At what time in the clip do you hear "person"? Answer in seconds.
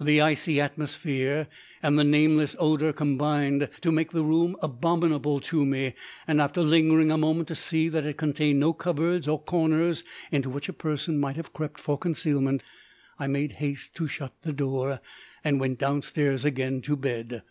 10.72-11.16